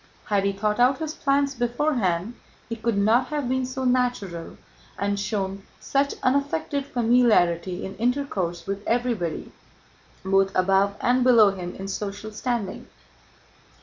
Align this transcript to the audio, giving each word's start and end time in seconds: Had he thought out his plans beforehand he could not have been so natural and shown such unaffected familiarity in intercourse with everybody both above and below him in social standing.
Had 0.25 0.45
he 0.45 0.51
thought 0.51 0.79
out 0.79 0.97
his 0.97 1.13
plans 1.13 1.53
beforehand 1.53 2.33
he 2.67 2.75
could 2.75 2.97
not 2.97 3.27
have 3.27 3.47
been 3.47 3.67
so 3.67 3.83
natural 3.83 4.57
and 4.97 5.19
shown 5.19 5.61
such 5.79 6.15
unaffected 6.23 6.87
familiarity 6.87 7.85
in 7.85 7.95
intercourse 7.97 8.65
with 8.65 8.83
everybody 8.87 9.51
both 10.25 10.51
above 10.55 10.95
and 11.01 11.23
below 11.23 11.51
him 11.51 11.75
in 11.75 11.87
social 11.87 12.31
standing. 12.31 12.87